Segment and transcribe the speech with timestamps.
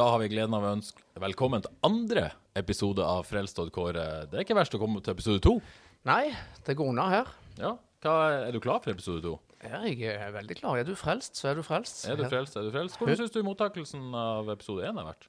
[0.00, 2.22] Da har vi gleden av å ønske velkommen til andre
[2.56, 4.04] episode av Frelst og Kåre.
[4.30, 5.50] Det er ikke verst å komme til episode to.
[6.08, 6.30] Nei,
[6.64, 7.28] det går unna her.
[7.58, 8.14] Ja, hva,
[8.46, 9.34] Er du klar for episode to?
[9.60, 10.78] Ja, jeg er veldig klar.
[10.80, 12.06] Er du frelst, så er du frelst.
[12.08, 12.96] Er du frelst, er du frelst?
[12.96, 15.28] Hvordan syns du mottakelsen av episode én har vært?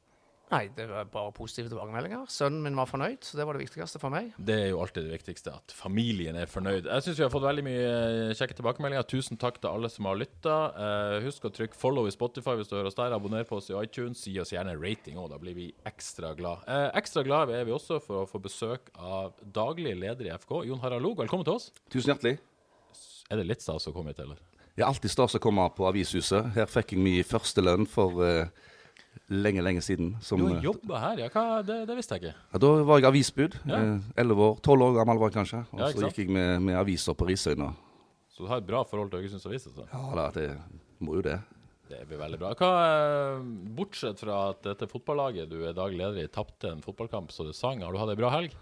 [0.51, 2.25] Nei, det var bare positive tilbakemeldinger.
[2.27, 4.33] Sønnen min var fornøyd, så det var det viktigste for meg.
[4.35, 6.89] Det er jo alltid det viktigste, at familien er fornøyd.
[6.89, 9.07] Jeg syns vi har fått veldig mye eh, kjekke tilbakemeldinger.
[9.07, 10.58] Tusen takk til alle som har lytta.
[11.23, 13.16] husk å trykke follow i Spotify hvis du hører oss der.
[13.16, 14.25] Abonner på oss i iTunes.
[14.27, 16.67] Gi oss gjerne rating òg, da blir vi ekstra glad.
[16.67, 20.65] Eh, ekstra glad er vi også for å få besøk av daglig leder i FK,
[20.67, 21.15] Jon Harald Log.
[21.23, 21.71] Velkommen til oss.
[21.88, 22.41] Tusen hjertelig.
[23.31, 24.43] Er det litt stas å komme hit, eller?
[24.75, 26.52] Det er alltid stas å komme på Avishuset.
[26.55, 28.52] Her fikk jeg min første lønn for eh,
[29.31, 30.11] lenge, lenge siden.
[30.23, 31.29] Som, Du eh, jobba her, ja.
[31.33, 32.35] Hva, det, det visste jeg ikke.
[32.51, 33.55] ja, da var jeg avisbud.
[33.71, 33.79] Ja.
[34.19, 34.59] Elleve år.
[34.65, 35.63] Tolv år gammel var jeg kanskje.
[35.71, 37.71] Og så gikk jeg med, med aviser på Risøyna.
[38.31, 39.65] Så du har et bra forhold til Haugesunds Avis?
[39.71, 39.87] Altså.
[39.91, 40.45] Ja da, det
[41.03, 41.39] må jo det.
[41.91, 42.53] Det blir veldig bra.
[42.55, 43.41] Hva, eh,
[43.75, 47.52] bortsett fra at dette fotballaget du er daglig leder i, tapte en fotballkamp så du
[47.55, 48.55] sang, har du hatt ei bra helg?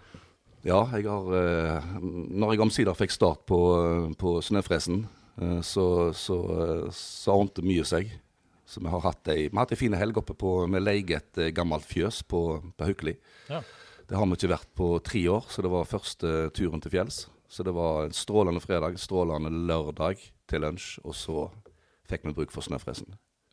[0.66, 5.04] Ja, jeg har eh, Når jeg omsider fikk start på, eh, på snøfresen,
[5.40, 8.10] eh, så, så, eh, så ordnet mye seg.
[8.70, 11.16] Så vi har hatt ei, vi har hatt ei fin helg oppe på Vi leier
[11.18, 12.42] et eh, gammelt fjøs på,
[12.78, 13.16] på Haukeli.
[13.50, 13.64] Ja.
[14.06, 17.24] Det har vi ikke vært på tre år, så det var første turen til fjells.
[17.50, 21.48] Så det var en strålende fredag, strålende lørdag til lunsj, og så
[22.10, 23.10] fikk vi bruk for snøfresen.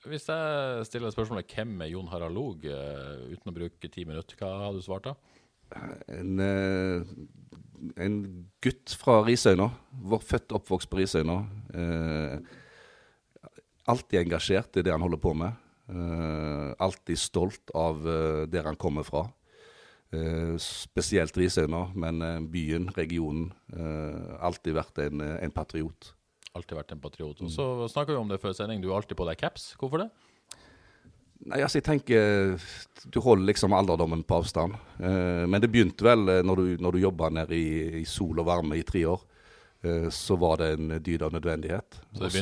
[0.07, 4.37] Hvis jeg stiller spørsmålet hvem er Jon Harald Log, eh, uten å bruke ti minutter,
[4.37, 5.15] hva har du svart da?
[6.13, 7.01] En, eh,
[8.05, 8.21] en
[8.63, 9.71] gutt fra Risøyna,
[10.05, 11.41] født og oppvokst på Risøyna.
[13.87, 15.55] Alltid engasjert i det han holder på med.
[15.87, 19.23] Uh, alltid stolt av uh, der han kommer fra.
[20.11, 23.51] Uh, spesielt Risøyna, men byen, regionen.
[24.43, 26.11] Alltid vært en, en patriot.
[26.57, 27.43] Alltid vært en patriot.
[27.43, 29.69] Og så snakka vi om det før sending, du har alltid på deg caps.
[29.79, 30.09] Hvorfor det?
[31.47, 32.55] Nei, altså jeg tenker
[33.13, 34.73] Du holder liksom alderdommen på avstand.
[34.97, 38.79] Men det begynte vel når du, når du jobba nede i, i sol og varme
[38.79, 39.21] i tre år.
[39.83, 41.99] Eh, så var det en dyd av nødvendighet.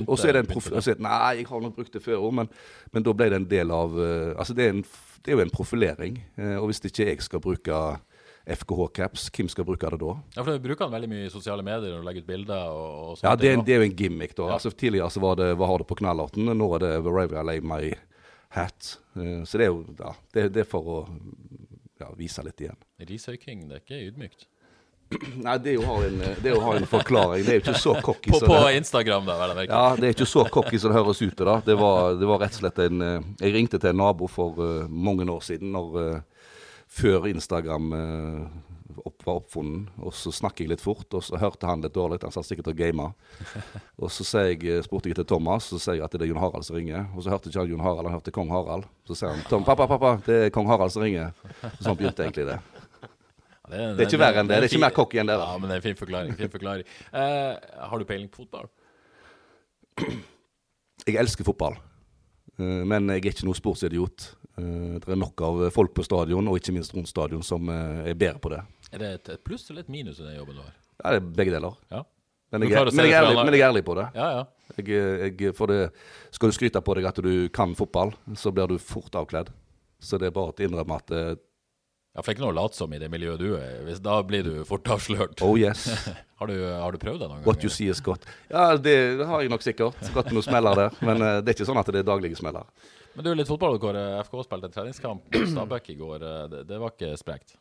[0.08, 0.72] Og så- er det en prof...
[0.72, 2.50] altså, Nei, jeg har nok brukt det før òg, men,
[2.94, 4.84] men da ble det en del av eh, Altså det er, en,
[5.26, 6.24] det er jo en profilering.
[6.38, 8.00] eh, og hvis ikke jeg skal bruke
[8.48, 10.14] FKH-caps, hvem skal bruke det da?
[10.38, 13.12] Ja, for Du bruker den veldig mye i sosiale medier og legger ut bilder og,
[13.12, 13.24] og sånt.
[13.30, 14.48] Ja, det er, en- det er jo en gimmick, da.
[14.48, 14.54] Ja.
[14.60, 17.60] Altså Tidligere så var det 'Hva har du på knallhatten?' Nå er det I lay
[17.60, 17.94] my
[18.56, 18.98] hat'.
[19.46, 21.10] Så det er jo ja, det, det er for å
[22.00, 22.78] ja, vise litt igjen.
[23.00, 24.46] Risøyking, det er ikke ydmykt.
[25.46, 27.46] Nei, det å ha en, det å ha en forklaring.
[27.46, 29.80] Det er jo ikke så cocky På, på Instagram, da, vel å merke.
[29.80, 31.38] ja, det er ikke så cocky som det høres ut.
[31.38, 31.60] Da.
[31.66, 34.62] Det, var, det var rett og slett en eh, Jeg ringte til en nabo for
[34.66, 36.48] eh, mange år siden, når, eh,
[36.96, 37.94] før Instagram
[38.96, 39.94] opp, var oppfunnet.
[40.02, 42.22] Og så snakket jeg litt fort, og så hørte han litt dårlig.
[42.24, 43.10] Han satt sikkert og gama.
[44.02, 46.66] Og så jeg, spurte jeg til Thomas, så sier jeg at det er Jon Harald
[46.68, 47.06] som ringer.
[47.16, 48.88] Og så hørte ikke han Jon Harald, han hørte kong Harald.
[49.08, 51.36] Så sier han Tom, pappa, pappa, det er kong Harald som ringer.
[51.62, 52.60] Så sånn begynte egentlig det.
[53.70, 54.58] Det, Det er ikke verre enn det.
[54.62, 55.36] Det er ikke mer cocky enn det.
[55.42, 56.38] Ja, men det er en fin forklaring.
[56.40, 56.88] Fin forklaring.
[57.14, 57.54] Uh,
[57.90, 58.70] har du peiling på fotball?
[61.06, 61.76] Jeg elsker fotball,
[62.58, 64.30] uh, men jeg er ikke noen sportsidiot.
[64.58, 68.14] Uh, Det er nok av folk på stadion, og ikke minst rundt stadion, som er
[68.16, 68.62] bedre på det.
[68.92, 70.74] Er det et, et pluss eller et minus i den jobben du har?
[71.04, 71.76] Ja, det er begge deler.
[71.92, 72.04] Ja,
[72.56, 74.08] Men jeg, men, jeg er ærlig, men jeg er ærlig på det.
[74.16, 74.30] ja.
[74.40, 74.44] ja.
[74.78, 75.92] Jeg, jeg, det.
[76.34, 79.52] Skal du skryte på deg at du kan fotball, så blir du fort avkledd.
[80.02, 81.14] Så det er bare å innrømme at
[82.16, 83.80] Ja, for det er ikke noe å late som i det miljøet du er i.
[83.90, 85.42] Hvis- Da blir du fort avslørt.
[85.44, 85.86] Oh yes,
[86.40, 88.24] Har, du, har du prøvd det noen what you see is godt.
[88.52, 88.96] Ja, det
[89.28, 90.00] har jeg nok sikkert.
[90.16, 90.96] Gått noen smeller der.
[91.04, 92.64] Men uh, det er ikke sånn at det er daglige smeller.
[93.16, 94.02] Men du, litt fotball, Kåre.
[94.28, 96.24] FK spilte en treningskamp mot Stabæk i går.
[96.28, 97.54] Eh, Det, det var ikke sprekt.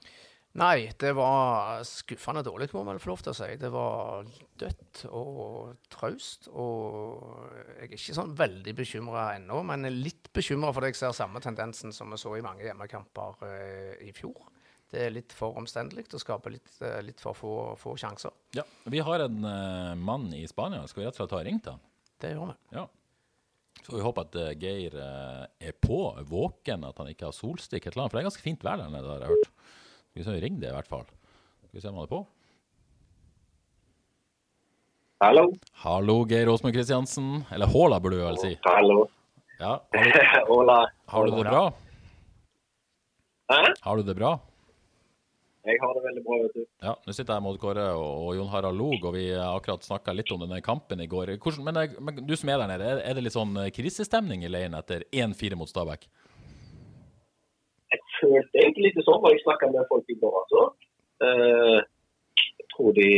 [0.55, 3.49] Nei, det var skuffende dårlig, må man få lov til å si.
[3.59, 4.29] Det var
[4.61, 6.47] dødt og traust.
[6.55, 11.43] Og jeg er ikke sånn veldig bekymra ennå, men litt bekymra fordi jeg ser samme
[11.43, 14.47] tendensen som vi så i mange hjemmekamper eh, i fjor.
[14.95, 18.31] Det er litt for omstendelig og skaper litt, eh, litt for få, få sjanser.
[18.55, 20.87] Ja, Vi har en eh, mann i Spania.
[20.87, 21.83] Skal vi rett og slett ha ringt han?
[22.23, 22.61] Det gjør vi.
[22.79, 22.87] Ja.
[23.83, 25.99] Så vi håper at eh, Geir eh, er på,
[26.31, 27.89] våken, at han ikke har solstikk.
[27.89, 29.51] et eller annet, For det er ganske fint vær der nede, har jeg hørt.
[30.15, 31.07] Skal vi se, Ring det i hvert fall.
[31.67, 32.21] Skal vi se om han er på.
[35.25, 35.43] Hallo.
[35.83, 37.41] Hallo, Geir Åsmund Kristiansen.
[37.51, 38.53] Eller Håla, burde du vel si.
[38.63, 39.09] Hallo.
[39.59, 40.71] Ja, har du,
[41.15, 41.65] har du det bra?
[43.51, 43.59] Hæ?
[43.81, 44.31] Har du det bra?
[45.67, 46.65] Jeg har det veldig bra, vet du.
[46.87, 49.83] Ja, nå sitter jeg mot Kåre og, og Jon Harald Log, og vi har akkurat
[49.83, 51.35] snakka litt om denne kampen i går.
[51.43, 53.73] Hvordan, men, eh, men du som er der nede, er, er det litt sånn eh,
[53.75, 56.07] krisestemning i leiren etter 1-4 mot Stabæk?
[58.25, 60.65] Følte egentlig litt sånn når jeg snakka med folk i går, altså.
[61.29, 61.79] Eh,
[62.41, 63.11] jeg tror de,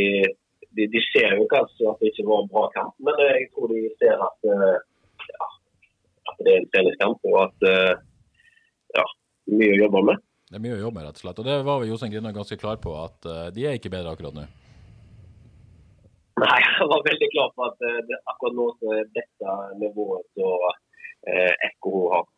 [0.77, 3.49] de De ser jo kanskje at det ikke var en bra kamp, men eh, jeg
[3.55, 4.77] tror de ser at, eh,
[5.31, 5.49] ja,
[6.31, 7.93] at det er en treningskamp, og at eh,
[8.99, 9.05] ja,
[9.57, 10.23] mye å jobbe med.
[10.47, 11.41] Det er mye å jobbe med, rett og slett.
[11.41, 14.13] Og det var vi Jostein Grinner ganske klar på, at uh, de er ikke bedre
[14.15, 14.45] akkurat nå.
[16.39, 20.23] Nei, jeg var veldig klar på at uh, det, akkurat nå så er dette nivået
[20.37, 22.29] som uh, Ekko har.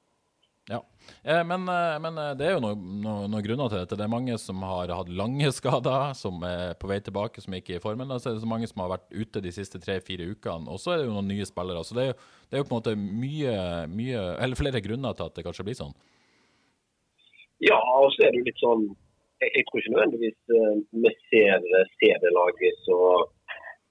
[0.69, 0.85] Ja.
[1.23, 3.97] Eh, men, eh, men eh, det er jo noen noe, noe grunner til dette.
[3.97, 7.75] Det er mange som har hatt lange skader, som er på vei tilbake, som ikke
[7.75, 8.13] er i formen.
[8.19, 10.69] Så er det så mange som har vært ute de siste tre-fire ukene.
[10.69, 11.81] Og så er det jo noen nye spillere.
[11.87, 13.57] Så det er jo, det er jo på en måte mye,
[13.89, 15.97] mye Eller flere grunner til at det kanskje blir sånn.
[17.65, 18.85] Ja, og så er det jo litt sånn
[19.41, 20.37] Jeg, jeg tror ikke nødvendigvis
[21.03, 21.65] vi ser
[21.99, 22.99] serielaget så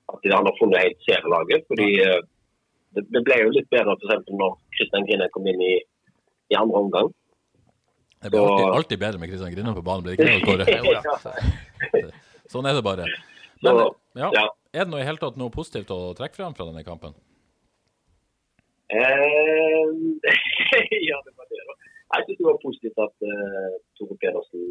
[0.08, 1.66] at de har funnet helt serielaget.
[1.68, 4.30] Fordi det, det ble jo litt bedre f.eks.
[4.38, 5.74] når Kristian Grine kom inn i,
[6.48, 7.12] i andre omgang.
[8.22, 12.12] Det blir alltid, alltid bedre med Kristian Grinner på banen, blir det ikke det, Kåre?
[12.52, 13.06] Sånn er det bare.
[13.62, 13.80] Men
[14.18, 14.44] ja, ja.
[14.72, 17.14] er det noe i hele tatt noe positivt å trekke frem fra denne kampen?
[18.88, 19.84] Eh,
[21.10, 21.74] ja, det var det, da.
[22.16, 24.62] Jeg syns det var positivt at uh, Tore Pedersen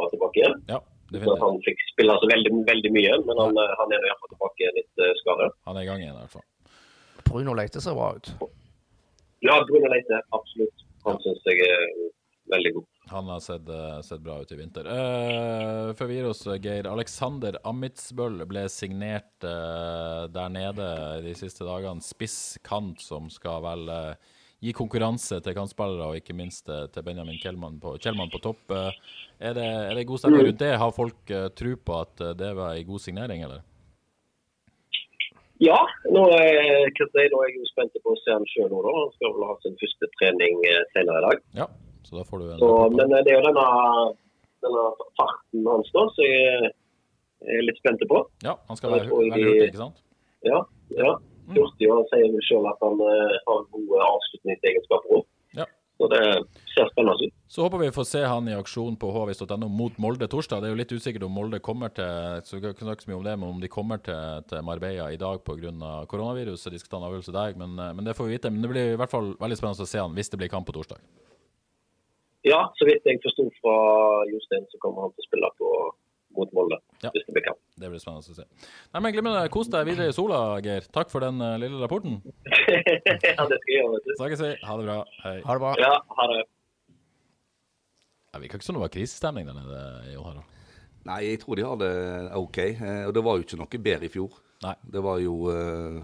[0.00, 0.56] var tilbake igjen.
[0.66, 0.80] Ja,
[1.38, 5.04] han fikk spille så veldig, veldig mye, men han, eh, han er iallfall tilbake litt
[5.04, 5.52] uh, skadet.
[5.70, 6.48] Han er i gang igjen, i hvert fall.
[7.28, 8.32] Bruno Leite ser bra ut.
[9.46, 10.83] Ja, Bruno Leite, absolutt.
[11.04, 11.86] Han syns jeg er
[12.52, 12.90] veldig god.
[13.12, 14.86] Han har sett, eh, sett bra ut i vinter.
[14.88, 16.88] Uh, før vi gir oss, eh, Geir.
[16.88, 20.88] Alexander Amitsbøll ble signert uh, der nede
[21.24, 22.04] de siste dagene.
[22.04, 24.32] Spiss kant som skal vel uh,
[24.64, 28.72] gi konkurranse til kantspillere, og ikke minst til Benjamin Kjellmann på, Kjellmann på topp.
[28.72, 30.70] Er, det, er det god stemning rundt det?
[30.80, 33.60] Har folk tro på at det var en god signering, eller?
[35.64, 35.80] Ja,
[36.12, 38.80] nå er, er jeg jo spent på å se han sjøl nå.
[38.84, 38.92] da.
[38.98, 41.44] Han skal vel ha sin første trening eh, senere i dag.
[41.60, 41.66] Ja,
[42.04, 43.66] så da får du en Så, men eh, det er jo denne,
[44.66, 44.86] denne
[45.20, 46.72] farten hans da, som jeg
[47.58, 48.24] er litt spent på.
[48.44, 50.02] Ja, han skal være hurtig, ikke sant?
[50.44, 50.64] Ja,
[50.98, 51.14] ja.
[51.52, 55.26] Hurtig, og han sier vel sjøl at han eh, har gode avslutningsegenskaper òg.
[55.96, 56.22] Så det
[56.74, 57.34] ser spennende ut.
[57.48, 60.62] Så håper vi får se han i aksjon på hvis.no mot Molde torsdag.
[60.62, 63.20] Det er jo litt usikkert om Molde kommer til så vi kan ikke så mye
[63.20, 65.92] om det, men om de kommer til, til Marbella i dag pga.
[66.10, 66.72] koronaviruset.
[66.74, 68.50] De skal ta en avgjørelse der, men, eh, men det får vi vite.
[68.50, 70.66] Men det blir i hvert fall veldig spennende å se han hvis det blir kamp
[70.66, 70.98] på torsdag.
[72.44, 73.76] Ja, så vidt jeg forsto fra
[74.28, 75.70] Jostein, så kommer han til å spille på
[76.36, 76.78] mot Molde.
[77.04, 77.10] Ja.
[77.14, 77.60] Hvis det blir kamp.
[77.80, 78.46] Det blir spennende å se.
[78.94, 79.44] Nei, men Glimrende.
[79.54, 80.86] Kos deg videre i sola, Geir.
[80.94, 82.20] Takk for den uh, lille rapporten.
[82.48, 84.16] ja, det skal jeg gjøre.
[84.20, 84.52] Snakkes vi.
[84.66, 84.98] Ha det bra.
[85.24, 85.36] Hei.
[85.46, 85.72] Ha det bra.
[85.82, 86.42] Ja, ha det.
[88.34, 90.50] Ja, vi kan ikke sånn det var krisestemning der nede, Jon Harald.
[91.06, 91.92] Nei, jeg tror de har det
[92.40, 92.58] OK.
[92.64, 94.38] Eh, Og det var jo ikke noe bedre i fjor.
[94.64, 94.72] Nei.
[94.96, 95.98] Det var jo eh,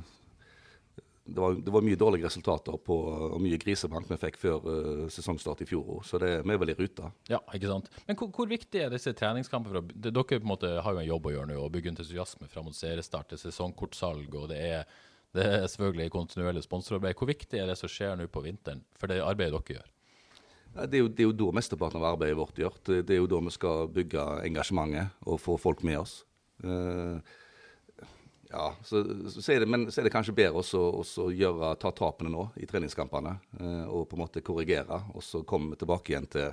[1.31, 2.97] det var, det var mye dårlige resultater på,
[3.31, 6.61] og mye grisebank vi fikk før uh, sesongstart i fjor òg, så det, vi er
[6.63, 7.13] vel i rute.
[7.31, 7.91] Ja, ikke sant.
[8.09, 9.83] Men hvor, hvor viktig er disse treningskampene?
[9.83, 12.51] For dere på en måte har jo en jobb å gjøre nå, og bygge entusiasme
[12.51, 15.01] fram mot seriestart, det er sesongkortsalg, og det er,
[15.37, 17.19] det er selvfølgelig kontinuerlig sponsorarbeid.
[17.19, 19.93] Hvor viktig er det som skjer nå på vinteren, for det arbeidet dere gjør?
[20.75, 22.75] Ja, Det er, jo, det er jo da mesteparten av arbeidet vårt gjør.
[22.87, 26.21] Det, det er jo da vi skal bygge engasjementet og få folk med oss.
[26.63, 27.39] Eh,
[28.51, 30.63] ja, så, så, er det, Men så er det kanskje bedre
[31.37, 34.99] gjøre, ta tapene nå i treningskampene eh, og på en måte korrigere.
[35.15, 36.49] Og så komme tilbake igjen til,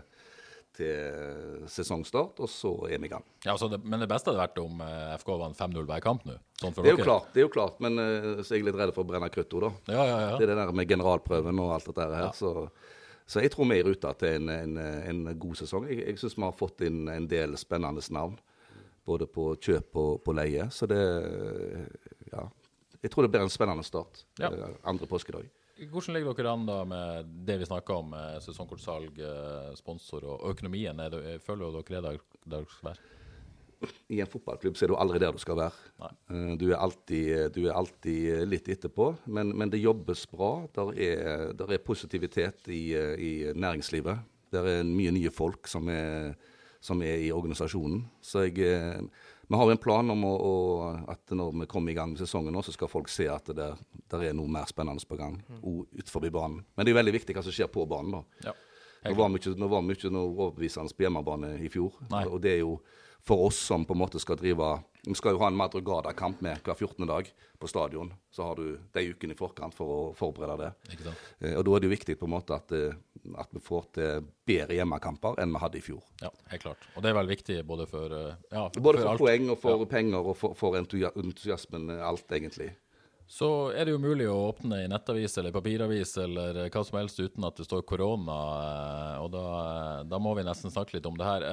[0.78, 3.26] til sesongstart, og så er vi i gang.
[3.44, 4.84] Ja, altså det, Men det beste hadde vært om
[5.24, 6.38] FK vant 5-0 hver kamp nå.
[6.62, 8.78] Sånn Det er jo klart, det er jo klart men eh, så er jeg litt
[8.78, 9.74] redd for å brenne kruttet da.
[9.90, 10.36] Ja, ja, ja.
[10.38, 12.30] Det er det der med generalprøven og alt dette her.
[12.38, 12.70] Så,
[13.26, 14.78] så jeg tror vi er i rute til en, en,
[15.10, 15.90] en god sesong.
[15.90, 18.38] Jeg, jeg syns vi har fått inn en del spennende navn.
[19.08, 20.68] Både på kjøp og på leie.
[20.74, 21.02] Så det
[22.34, 22.48] Ja.
[23.04, 24.24] Jeg tror det blir en spennende start.
[24.42, 24.50] Ja.
[24.52, 25.46] eh, Andre påskedag.
[25.92, 30.50] Hvordan ligger dere an da med det vi snakker om, med sesongkortsalg, eh, sponsor og
[30.50, 31.00] økonomien?
[31.00, 33.04] Er det, føler dere er der, der dere skal være?
[34.10, 35.72] I en fotballklubb så er du aldri der du skal være.
[36.02, 40.66] Eh, Du er alltid, du er alltid litt etterpå, men, men det jobbes bra.
[40.74, 44.18] Der er, der er positivitet i, eh, i næringslivet.
[44.52, 46.34] Der er mye nye folk som er,
[46.88, 48.06] som er i organisasjonen.
[48.24, 49.02] Så jeg, eh,
[49.48, 50.54] vi har en plan om å, å,
[51.12, 53.74] at når vi kommer i gang med sesongen, nå, så skal folk se at det
[54.08, 55.60] der, er noe mer spennende på gang mm.
[56.00, 56.64] utenfor banen.
[56.76, 58.20] Men det er veldig viktig hva som skjer på banen.
[58.20, 58.50] da.
[58.50, 58.56] Ja.
[59.08, 62.00] Nå var vi ikke, nå var vi ikke noe overbevisende på hjemmebane i fjor.
[62.12, 62.26] Nei.
[62.28, 62.78] Og det er jo
[63.28, 64.72] for oss som på en måte skal drive
[65.08, 67.06] Vi skal jo ha en Madrugada-kamp med hver 14.
[67.08, 68.10] dag på stadion.
[68.32, 70.98] Så har du de ukene i forkant for å forberede det.
[71.40, 72.98] Eh, og da er det jo viktig på en måte at, eh,
[73.40, 76.04] at vi får til bedre hjemmekamper enn vi hadde i fjor.
[76.22, 76.84] Ja, helt klart.
[76.96, 79.62] Og det er vel viktig både for eh, ja, for, Både for for poeng og
[79.64, 79.90] for Ja.
[79.96, 82.74] penger og for, for entusiasmen, eh, alt egentlig.
[83.28, 87.20] Så er det jo mulig å åpne i nettavis eller papiravis eller hva som helst
[87.20, 88.38] uten at det står korona,
[89.20, 91.44] og da, da må vi nesten snakke litt om det her.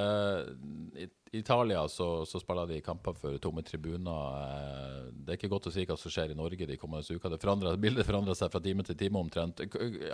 [1.39, 4.37] Italia så, så spiller de kamper for tomme tribuner.
[4.45, 7.31] Eh, Det er ikke godt å si hva som skjer i Norge de kommende uka.
[7.33, 9.63] Det forandrer, bildet forandrer seg fra time til time omtrent.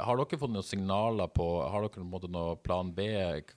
[0.01, 3.07] Har dere fått noen signaler på Har dere på en måte noe plan B?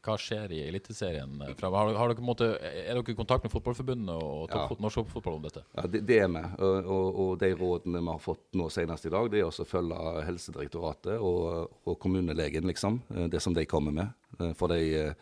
[0.03, 1.38] Hva skjer i Eliteserien?
[1.62, 4.67] Har, har dere, måte, er dere i kontakt med Fotballforbundet og Ja.
[4.79, 5.63] norsk toppfotball om dette?
[5.77, 6.43] Ja, det, det er vi.
[6.60, 9.65] Og, og, og de rådene vi har fått nå senest i dag, det er å
[9.67, 13.01] følge Helsedirektoratet og, og kommunelegen, liksom.
[13.15, 14.13] eh, Det som de kommer med.
[14.39, 15.13] eh, For de,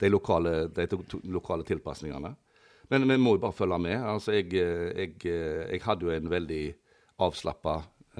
[0.00, 0.88] de, lokale, de
[1.32, 2.34] lokale tilpasningene.
[2.90, 3.96] Men vi må jo bare følge med.
[4.02, 6.64] Altså, jeg, eh, jeg, eh, jeg hadde jo en veldig
[7.24, 7.78] avslappa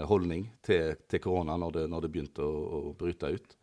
[0.09, 3.57] holdning til, til korona når det, når det begynte å, å bryte ut.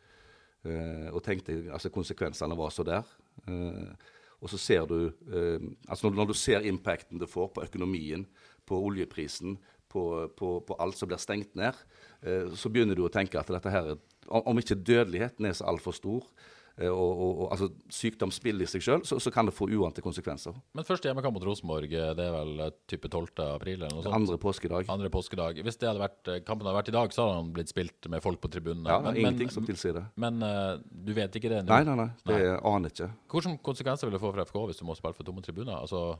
[0.68, 3.08] Eh, og tenkte altså konsekvensene var så der.
[3.50, 4.10] Eh,
[4.42, 8.26] og så ser du eh, altså når, når du ser impacten det får på økonomien,
[8.66, 9.58] på oljeprisen,
[9.92, 10.04] på,
[10.38, 11.78] på, på alt som blir stengt ned,
[12.24, 13.94] eh, så begynner du å tenke at dette her,
[14.32, 18.84] om ikke dødeligheten er så altfor stor, eh, og, og, og altså sykdomsspill i seg
[18.86, 20.56] sjøl, så, så kan det få uante konsekvenser.
[20.78, 23.28] Men første hjemmekamp mot Rosenborg, eh, det er vel eh, type 12.
[23.52, 24.18] april eller noe sånt?
[24.18, 24.90] Andre påskedag.
[24.94, 25.62] Andre påskedag.
[25.66, 28.10] Hvis det hadde vært, eh, kampen hadde vært i dag, så hadde han blitt spilt
[28.14, 28.90] med folk på tribunen.
[28.90, 30.06] Ja, ingenting som tilsier det.
[30.22, 31.64] Men eh, du vet ikke det?
[31.66, 31.72] nå?
[31.76, 32.10] Nei, nei, nei.
[32.26, 33.12] Det aner jeg ikke.
[33.36, 35.78] Hvilke konsekvenser vil det få for FK hvis du må spille for tomme tribuner?
[35.78, 36.16] Altså,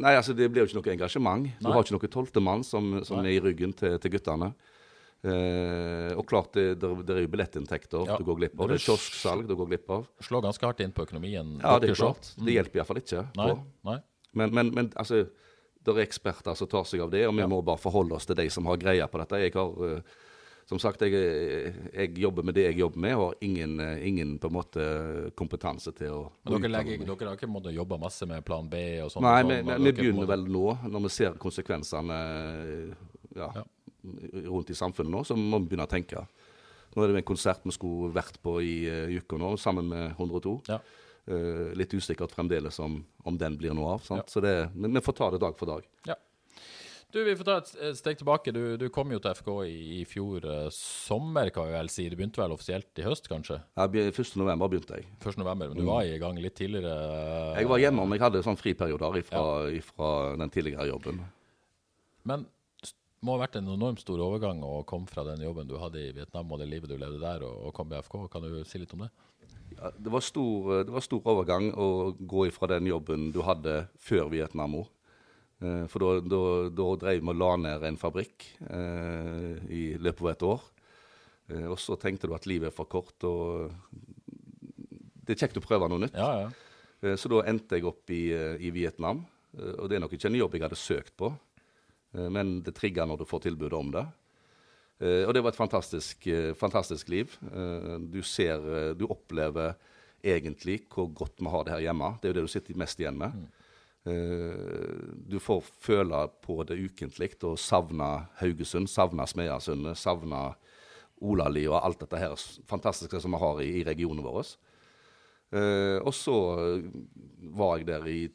[0.00, 1.48] Nei, altså det blir jo ikke noe engasjement.
[1.60, 1.72] Du Nei.
[1.74, 4.54] har ikke noe tolvtemann som, som er i ryggen til, til guttene.
[5.22, 8.16] Eh, og klart, det, det, det er jo billettinntekter Ja.
[8.18, 8.72] du går glipp av.
[8.72, 10.08] Det er kiosksalg du går glipp av.
[10.18, 11.60] slår ganske hardt inn på økonomien.
[11.62, 12.32] Ja, det er klart.
[12.36, 12.46] Mm.
[12.48, 13.22] Det hjelper iallfall ikke.
[13.38, 13.52] Nei,
[13.86, 13.98] nei.
[14.32, 15.22] Men, men, men altså,
[15.84, 18.38] det er eksperter som tar seg av det, og vi må bare forholde oss til
[18.38, 19.40] de som har greie på dette.
[19.44, 20.18] Jeg har, eh,
[20.66, 21.12] som sagt, jeg,
[21.92, 24.86] jeg jobber med det jeg jobber med, og har ingen, eh, ingen på en måte
[25.38, 28.82] kompetanse til å Men dere, legger, dere har ikke måttet jobbe masse med plan B
[29.04, 29.22] og sånn?
[29.22, 32.18] Nei, og vi, sånn, vi, vi en begynner vel nå, når vi ser konsekvensene
[33.36, 33.64] ja, Ja.
[34.02, 36.24] Rundt i samfunnet nå, så må vi begynne å tenke.
[36.92, 40.10] Nå er det en konsert vi skulle vært på i uh, uka nå, sammen med
[40.16, 40.58] 102.
[40.68, 40.80] Ja.
[41.22, 44.04] Uh, litt usikkert fremdeles om, om den blir noe av.
[44.04, 44.26] Sant?
[44.26, 44.34] Ja.
[44.34, 45.88] Så det, men vi får ta det dag for dag.
[46.08, 46.18] Ja.
[47.12, 48.54] Du, Vi får ta et steg tilbake.
[48.56, 52.06] Du, du kom jo til FK i, i fjor uh, sommer, kan vi vel si.
[52.08, 53.58] Det begynte vel offisielt i høst, kanskje?
[53.76, 54.32] Ja, be- 1.
[54.40, 55.10] november begynte jeg.
[55.20, 55.36] 1.
[55.40, 55.68] november.
[55.68, 56.94] Men du var i gang litt tidligere?
[57.58, 60.16] Jeg var hjemme men jeg hadde sånn friperioder fra ja.
[60.40, 61.20] den tidligere jobben.
[62.28, 62.48] Men
[63.22, 66.12] må ha vært en enormt stor overgang å komme fra den jobben du hadde i
[66.16, 68.16] Vietnam og det livet du levde der, og, og komme i FK.
[68.32, 69.10] Kan du si litt om det?
[69.76, 71.86] Ja, det, var stor, det var stor overgang å
[72.18, 74.90] gå ifra den jobben du hadde før Vietnam òg.
[75.62, 76.10] Eh, For da,
[76.70, 80.66] drev vi og la ned en fabrikk eh, i løpet av et år.
[81.54, 83.70] Eh, og så tenkte du at livet er for kort, og
[85.22, 86.18] det er kjekt å prøve noe nytt.
[86.18, 86.50] Ja, ja.
[87.02, 89.24] Eh, Så da endte jeg opp i, eh, i Vietnam.
[89.56, 91.51] Eh, Og det er nok ikke en jobb jeg hadde søkt på, eh,
[92.12, 94.02] men det trigger når du får tilbud om det.
[95.00, 97.32] Eh, Og det var et fantastisk, eh, fantastisk liv.
[97.52, 99.74] Eh, Du ser, eh, du opplever
[100.22, 102.18] egentlig hvor godt vi har det her hjemme.
[102.20, 103.32] Det er jo det du sitter mest igjen med.
[104.06, 110.54] Eh, Du får føle på det ukentlig og savne Haugesund, savne Smeasundet, savne
[111.20, 112.34] Olali og alt dette her
[112.66, 114.56] fantastiske som vi har i, i regionen vår.
[115.52, 116.36] Eh, og så
[116.76, 116.82] eh,
[117.52, 118.28] var jeg der i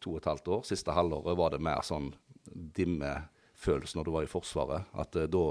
[0.00, 0.64] to og et halvt år.
[0.64, 2.12] Siste halvåret var det mer sånn
[2.76, 4.88] dimmefølelse når du var i Forsvaret.
[4.96, 5.44] At eh, da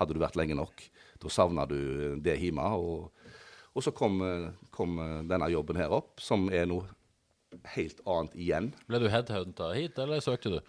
[0.00, 0.84] hadde du vært lenge nok.
[1.20, 2.64] Da savna du det hjemme.
[2.76, 3.10] Og,
[3.74, 6.88] og så kom, eh, kom eh, denne jobben her opp, som er noe
[7.74, 8.70] helt annet igjen.
[8.88, 10.60] Ble du headhunta hit, eller søkte du?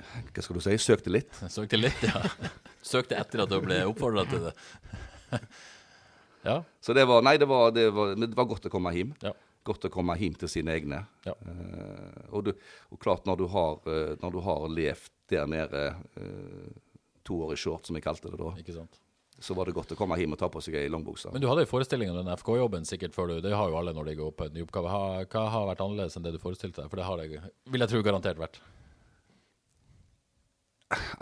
[0.00, 0.76] Hva skal du si?
[0.80, 1.34] Søkte litt.
[1.56, 2.24] Søkte litt, ja.
[2.92, 4.54] Søkte etter at du ble oppfordra til det.
[6.48, 6.60] ja.
[6.80, 9.12] Så det var Nei, det var, det var, det var godt å komme hjem.
[9.24, 9.34] Ja.
[9.66, 11.02] Godt å komme hjem til sine egne.
[11.26, 11.34] Ja.
[11.44, 12.54] Uh, og, du,
[12.88, 15.82] og klart, når du har, uh, når du har levd der nede
[16.16, 16.70] uh,
[17.28, 18.86] to år i short, som jeg kalte det da,
[19.40, 21.32] så var det godt å komme hjem og ta på seg ei langbukse.
[21.32, 23.92] Men du hadde en forestilling om den FK-jobben sikkert før du Det har jo alle
[23.96, 24.92] når de går på en ny oppgave.
[24.92, 26.90] Hva, hva har vært annerledes enn det du forestilte deg?
[26.92, 27.40] For det har det,
[27.72, 28.60] vil jeg tro garantert vært.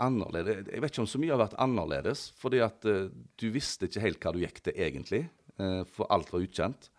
[0.03, 4.03] Annerledes Jeg vet ikke om så mye har vært annerledes, fordi at du visste ikke
[4.03, 5.21] helt hva du gikk til egentlig,
[5.91, 6.89] for alt var ukjent.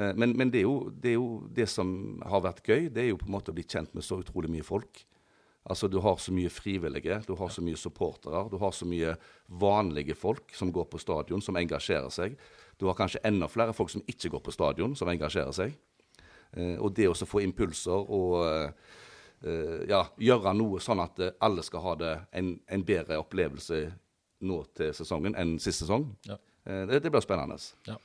[0.00, 3.04] Eh, men men det, er jo, det er jo det som har vært gøy, det
[3.04, 5.04] er jo på en måte å bli kjent med så utrolig mye folk.
[5.70, 9.12] Altså Du har så mye frivillige, du har så mye supportere, du har så mye
[9.46, 12.38] vanlige folk som går på stadion, som engasjerer seg.
[12.80, 15.76] Du har kanskje enda flere folk som ikke går på stadion, som engasjerer seg.
[16.56, 18.40] Eh, og det å få impulser og,
[19.44, 23.84] eh, ja, gjøre noe sånn at alle skal ha det en, en bedre opplevelse
[24.40, 26.08] nå til sesongen enn sist sesong.
[26.24, 26.40] Ja.
[26.64, 27.56] Det, det blir spennende.
[27.88, 27.96] Ja.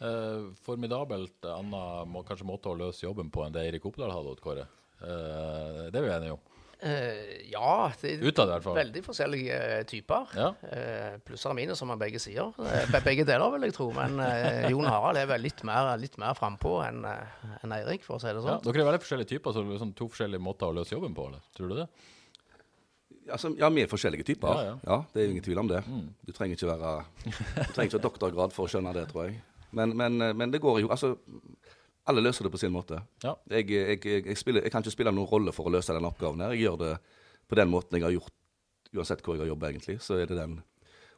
[0.00, 4.34] Eh, formidabelt anna må, kanskje måte å løse jobben på enn det Eirik Oppdal hadde,
[4.34, 4.66] Odd Kåre.
[5.00, 6.42] Eh, det er vi enige om.
[6.84, 8.74] Eh, ja, det er Utad i hvert fall.
[8.76, 10.26] veldig forskjellige eh, typer.
[10.36, 10.50] Ja.
[10.68, 12.50] Eh, plusser og minus som man begge sier.
[12.60, 13.86] Eh, be- begge deler, vil jeg tro.
[13.96, 18.18] Men eh, Jon Harald er vel litt mer, litt mer frampå enn en Eirik, for
[18.18, 18.68] å si det Ja, sånn.
[18.68, 21.16] dere er veldig forskjellige typer, så det er sånn to forskjellige måter å løse jobben
[21.16, 21.40] på, eller?
[21.56, 21.88] Tror du det?
[23.32, 24.52] Altså, ja, vi er forskjellige typer.
[24.60, 25.00] Ja, Ja, ja.
[25.14, 25.80] Det er ingen tvil om det.
[26.28, 26.92] Du trenger ikke være
[27.24, 29.40] Du trenger ikke ha doktorgrad for å skjønne det, tror jeg.
[29.76, 31.14] Men, men, eh, men det går jo Altså,
[32.06, 33.00] alle løser det på sin måte.
[33.24, 33.34] Ja.
[33.50, 36.06] Jeg, jeg, jeg, jeg, spiller, jeg kan ikke spille noen rolle for å løse den
[36.06, 36.54] oppgaven her.
[36.54, 36.92] Jeg gjør det
[37.50, 38.34] på den måten jeg har gjort
[38.96, 39.98] uansett hvor jeg har jobbet, egentlig.
[40.04, 40.60] Så er det den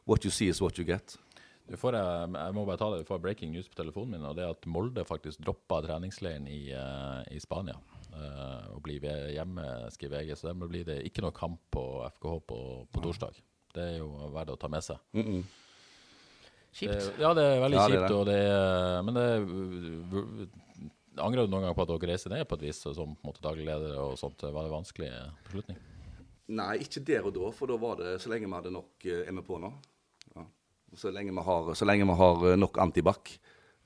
[0.09, 1.13] What you see is what you get.
[1.69, 4.25] Du får, eh, jeg må bare ta det, du får breaking news på telefonen min,
[4.25, 7.77] og det er at Molde faktisk droppa treningsleiren i, eh, i Spania.
[8.09, 9.63] eh, og blir hjemme,
[9.93, 10.35] skriver VG.
[10.35, 12.57] Så dermed blir det ikke noe kamp på FKH på,
[12.89, 13.37] på torsdag.
[13.75, 14.97] Det er jo verdt å ta med seg.
[16.71, 16.93] Kjipt.
[16.93, 18.17] Det, ja, det er veldig Ja, det er kjipt, det.
[18.17, 20.49] og det er, men det er,
[21.19, 23.27] Angrer du noen gang på at dere reiser ned på et vis som på en
[23.27, 24.39] måte daglig leder og sånt?
[24.39, 25.09] Var det vanskelig
[25.49, 25.79] beslutning?
[26.49, 29.27] Nei, ikke der og da, for da var det så lenge vi hadde nok eh,
[29.27, 29.69] er på nå.
[30.37, 30.45] Ja.
[30.95, 33.33] Så, lenge vi har, så lenge vi har eh, nok antibac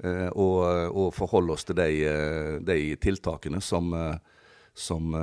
[0.03, 0.61] eh, og,
[0.93, 3.91] og forholder oss til de, eh, de tiltakene som,
[4.73, 5.17] som,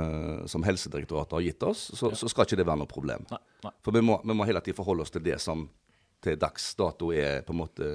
[0.51, 3.25] som Helsedirektoratet har gitt oss, så, så skal ikke det være noe problem.
[3.31, 3.41] Nei.
[3.65, 3.73] nei.
[3.81, 5.65] For vi må, vi må hele tiden forholde oss til det som
[6.21, 7.87] til dags dato er på en måte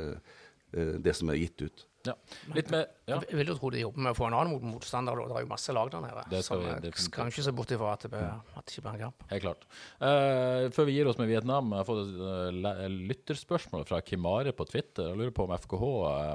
[0.73, 1.87] eh, det som er gitt ut.
[2.07, 2.13] Ja.
[2.55, 3.17] Litt med, ja.
[3.27, 5.19] Jeg vil jo tro de jobber med å få en annen mot- motstander.
[5.19, 6.23] Og Det er jo masse lag der nede.
[6.31, 8.75] Det skal som vi eh, kan ikke se bort ifra at det, ble, at det
[8.77, 9.25] ikke blir en kamp.
[9.33, 9.67] Helt klart.
[9.99, 14.69] Uh, før vi gir oss med Vietnam, jeg har fått et lytterspørsmål fra Kimare på
[14.71, 15.11] Twitter.
[15.11, 15.85] Jeg lurer på om FKH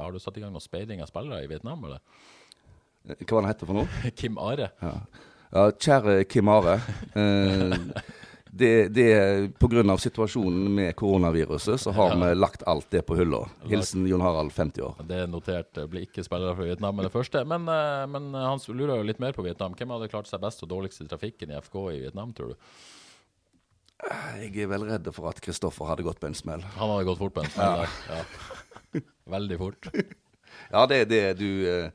[0.03, 2.03] Har du satt i gang noe speiding av spillere i Vietnam, eller?
[3.07, 4.11] Hva var det hette for noe?
[4.19, 4.67] Kim Are.
[4.83, 4.91] Ja.
[5.55, 6.79] ja, kjære Kim Are.
[7.21, 7.77] Eh,
[8.53, 9.05] det, det,
[9.91, 13.45] av situasjonen med koronaviruset, så har vi lagt alt det på hylla.
[13.71, 14.97] Hilsen Jon Harald, 50 år.
[15.07, 15.79] Det er notert.
[15.89, 17.45] Blir ikke spillere fra Vietnam med det første.
[17.47, 19.75] Men, eh, men han lurer jo litt mer på Vietnam.
[19.77, 22.55] Hvem hadde klart seg best og dårligst i trafikken i FK i Vietnam, tror du?
[24.41, 26.63] Jeg er vel redd for at Kristoffer hadde gått på en smell.
[26.77, 28.17] Han hadde gått fort på en smell ja.
[28.17, 29.05] Ja.
[29.37, 29.91] Veldig fort.
[30.71, 31.91] Ja, det er det du eh,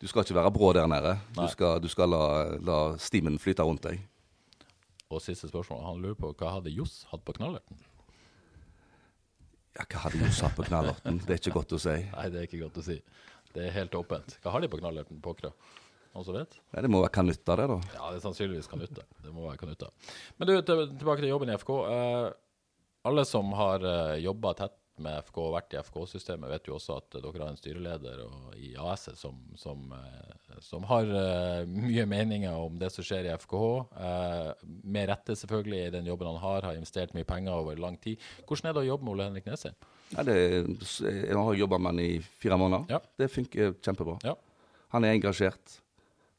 [0.00, 1.12] Du skal ikke være brå der nede.
[1.36, 2.24] Du skal, du skal la,
[2.58, 4.00] la stimen flyte rundt deg.
[5.10, 5.82] Og siste spørsmål.
[5.88, 7.78] Han lurer på hva hadde Johs hatt på knallerten?
[9.74, 11.18] Ja, hva hadde Johs hatt på knallerten?
[11.26, 11.96] Det er ikke godt å si.
[12.16, 12.98] Nei, det er ikke godt å si.
[13.54, 14.36] Det er helt åpent.
[14.44, 15.50] Hva har de på knallerten, Påkra?
[16.10, 16.54] Noen som vet?
[16.74, 17.78] Nei, det må være kanutta, det, da.
[17.94, 19.06] Ja, det er sannsynligvis kanutta.
[19.22, 19.90] Det må være kanutta.
[20.38, 21.70] Men du, tilbake til jobben i FK.
[21.90, 22.30] Eh,
[23.10, 26.96] alle som har uh, jobba tett med FK og vært i FK-systemet, vet jo også
[27.00, 28.22] at dere har en styreleder
[28.60, 33.34] i AS-et som, som, eh, som har eh, mye meninger om det som skjer i
[33.40, 33.64] FKH.
[34.06, 37.98] Eh, med rette, selvfølgelig, i den jobben han har, har investert mye penger over lang
[38.02, 38.20] tid.
[38.46, 39.76] Hvordan er det å jobbe med Ole Henrik Nesheim?
[40.10, 40.38] Ja, det,
[41.04, 42.10] jeg har jobba med han i
[42.42, 42.96] fire måneder.
[42.96, 42.98] Ja.
[43.20, 44.16] Det funker kjempebra.
[44.26, 44.34] Ja.
[44.94, 45.78] Han er engasjert.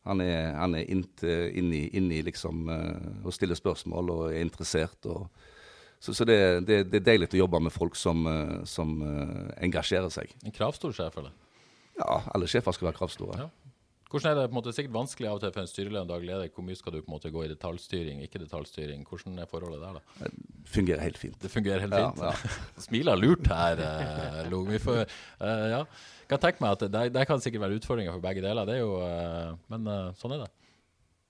[0.10, 5.06] Han er, han er inntil- inni, inni liksom eh, og stiller spørsmål og er interessert.
[5.06, 5.28] Og,
[6.02, 9.52] så så det, det, det er deilig å jobbe med folk som, eh, som eh,
[9.68, 10.32] engasjerer seg.
[10.44, 11.34] En kravstor sjef, eller?
[12.00, 13.38] Ja, alle sjefer skal være kravstore.
[13.46, 13.50] Ja.
[14.12, 16.10] Hvordan er det på en måte sikkert vanskelig av og til for en styreleder og
[16.10, 16.50] daglig leder?
[16.52, 19.06] Hvor mye skal du på en måte gå i detaljstyring, ikke detaljstyring?
[19.08, 20.26] Hvordan er forholdet der, da?
[20.26, 21.38] Det Fungerer helt fint.
[21.40, 22.58] Det fungerer helt Ja, fint.
[22.90, 24.66] Smiler lurt her, eh, Lo.
[24.68, 25.86] Vi får eh, Ja.
[26.32, 28.68] Kan tenke meg at det, det kan sikkert være utfordringer for begge deler.
[28.68, 30.52] Det er jo eh, Men eh, sånn er det.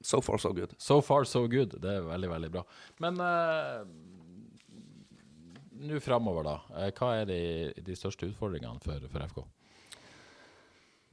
[0.01, 0.73] So far, so good.
[0.81, 1.75] So far, so good.
[1.81, 2.63] Det er veldig, veldig bra.
[3.05, 3.83] Men eh,
[5.81, 6.55] nå framover, da.
[6.77, 7.41] Eh, hva er de,
[7.81, 9.41] de største utfordringene for, for FK?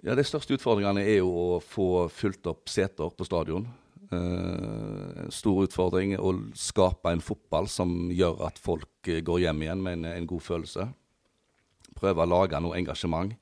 [0.07, 3.67] Ja, De største utfordringene er jo å få fylt opp seter på stadion.
[4.09, 9.83] Eh, stor utfordring å skape en fotball som gjør at folk eh, går hjem igjen
[9.85, 10.87] med en, en god følelse.
[11.99, 13.35] Prøve å lage noe engasjement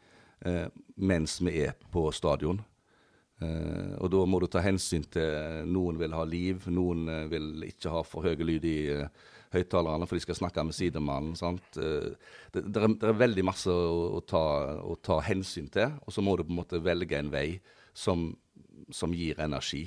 [0.49, 0.65] eh,
[0.97, 2.63] mens vi er på stadion.
[3.45, 7.93] Eh, og da må du ta hensyn til noen vil ha liv, noen vil ikke
[7.93, 11.35] ha for høy lyd i uh, høyttalerne, for de skal snakke med sidemannen.
[11.39, 11.81] sant?
[11.81, 12.13] Eh,
[12.55, 14.45] det, det, er, det er veldig masse å, å, ta,
[14.81, 17.49] å ta hensyn til, og så må du på en måte velge en vei
[17.97, 18.29] som,
[18.95, 19.87] som gir energi.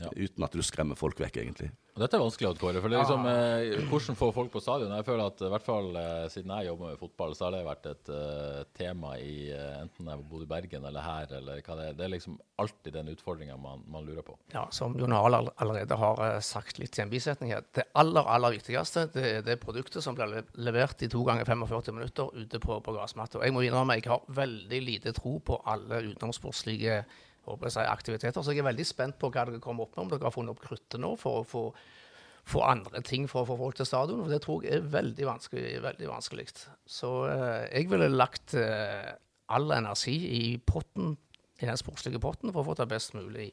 [0.00, 0.10] Ja.
[0.12, 1.70] Uten at du skremmer folk vekk, egentlig.
[1.96, 2.80] Og dette er vanskelig, Kåre.
[2.84, 4.90] For liksom, eh, hvordan få folk på stadion?
[4.92, 7.62] Jeg føler at i hvert fall eh, siden jeg jobber med fotball, så har det
[7.64, 11.76] vært et eh, tema i eh, enten jeg bodde i Bergen eller her, eller hva
[11.78, 11.94] det er.
[11.96, 14.36] Det er liksom alltid den utfordringa man, man lurer på.
[14.52, 17.64] Ja, Som Jon Harald all- allerede har eh, sagt litt i en bisetning her.
[17.72, 21.48] Det aller aller viktigste det er det produktet som blir le- levert i to ganger
[21.48, 23.40] 45 minutter ute på, på gressmatta.
[23.40, 27.06] Jeg må innrømme jeg har veldig lite tro på alle utenomsportslige
[27.46, 28.42] jeg aktiviteter.
[28.42, 30.54] Så jeg er veldig spent på hva dere kommer opp med, om dere har funnet
[30.54, 31.62] opp kruttet nå for å få,
[32.46, 34.24] få andre ting for å få folk til stadion.
[34.24, 35.76] For det tror jeg er veldig vanskelig.
[35.84, 36.48] veldig vanskelig.
[36.86, 39.14] Så eh, jeg ville lagt eh,
[39.54, 41.16] all energi i potten,
[41.60, 43.50] i den sportslige potten for å få til best mulig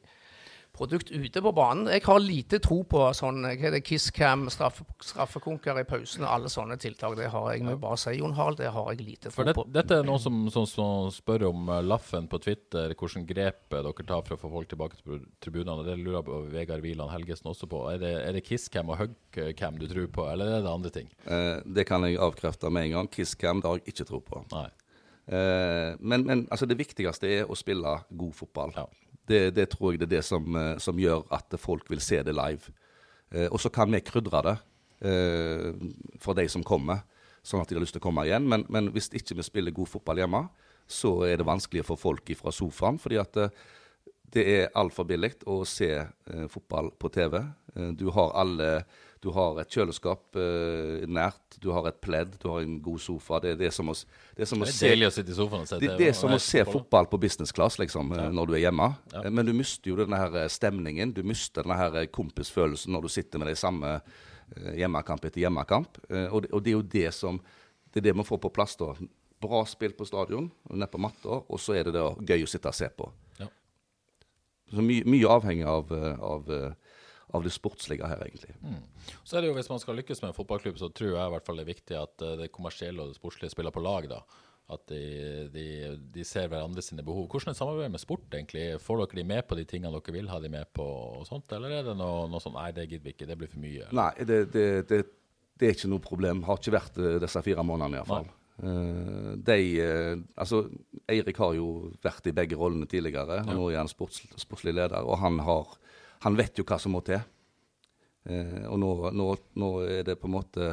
[0.74, 1.88] produkt ute på banen.
[1.92, 3.46] Jeg har lite tro på sånn
[3.86, 7.16] kisscam, straffe, straffekonker i pausen og alle sånne tiltak.
[7.18, 9.54] Det har jeg med bare si, Jon Harald, det har jeg lite tro For det,
[9.58, 9.66] på.
[9.74, 13.84] dette er noen som, som, som spør om eh, Laffen på Twitter, hvordan grep eh,
[13.86, 15.86] dere tar for å få folk tilbake til tribunene.
[15.86, 17.84] Det lurer på Vegard Wieland Helgesen også på.
[17.92, 21.10] Er det, er det kisscam og hugcam du tror på, eller er det andre ting?
[21.24, 23.12] Eh, det kan jeg avkrefte med en gang.
[23.14, 24.42] Kisscam har jeg ikke tro på.
[24.54, 24.68] Nei.
[25.24, 28.74] Eh, men, men altså, det viktigste er å spille god fotball.
[28.76, 28.88] Ja.
[29.28, 32.20] Det, det tror jeg det er det som, eh, som gjør at folk vil se
[32.24, 32.72] det live.
[33.32, 34.56] Eh, og så kan vi krydre det
[35.08, 35.70] eh,
[36.20, 37.04] for de som kommer,
[37.44, 38.46] sånn at de har lyst til å komme igjen.
[38.48, 40.44] Men, men hvis ikke vi spiller god fotball hjemme,
[40.86, 43.00] så er det vanskelig for folk fra sofaen.
[43.00, 43.64] fordi at eh,
[44.34, 47.38] det er altfor billig å se eh, fotball på TV.
[47.98, 48.84] Du har alle
[49.24, 53.38] Du har et kjøleskap eh, nært, du har et pledd, du har en god sofa.
[53.40, 53.94] Det, det er som å,
[54.36, 55.94] det er som å Det er se deilig å sitte i sofaen og se det,
[55.96, 57.08] det er som å se fotball.
[57.08, 58.26] på business class liksom, ja.
[58.36, 58.90] når du er hjemme.
[59.14, 59.22] Ja.
[59.24, 61.14] Eh, Men du mister jo denne her eh, stemningen.
[61.16, 65.46] Du mister denne her eh, kompisfølelsen når du sitter med de samme eh, hjemmekamp etter
[65.46, 66.02] hjemmekamp.
[66.10, 67.40] Eh, Og det, og det er jo det som
[67.94, 68.92] Det er det vi får på plass da.
[69.40, 72.68] Bra spill på stadion, nede på matta, og så er det da gøy å sitte
[72.68, 73.06] og se på.
[73.40, 73.46] Ja.
[74.72, 76.83] Så mye, mye avhengig av, eh, av, eh,
[77.34, 78.54] av det sportslige her, egentlig.
[79.26, 81.34] Så er det jo, Hvis man skal lykkes med en fotballklubb, så tror jeg i
[81.34, 84.08] hvert fall det er viktig at eh, det kommersielle og det sportslige spiller på lag.
[84.10, 84.20] da.
[84.74, 85.66] At de, de,
[86.14, 87.26] de ser hverandre sine behov.
[87.28, 88.30] Hvordan er samarbeidet med sport?
[88.32, 88.68] egentlig?
[88.80, 90.86] Får dere de med på de tingene dere vil ha de med på?
[91.18, 93.52] og sånt, Eller er det noe, noe sånn Nei, det gidder vi ikke, det blir
[93.52, 93.82] for mye.
[93.82, 93.98] Eller?
[94.00, 95.02] Nei, det, det, det,
[95.60, 96.46] det er ikke noe problem.
[96.48, 98.30] Har ikke vært det disse fire månedene iallfall.
[98.54, 100.60] Uh, de uh, Altså,
[101.10, 103.42] Eirik har jo vært i begge rollene tidligere.
[103.42, 103.52] Ja.
[103.52, 105.74] Nå er han sports, sportslig leder, og han, har,
[106.24, 107.20] han vet jo hva som må til.
[108.24, 110.70] Eh, og nå, nå, nå er det på en måte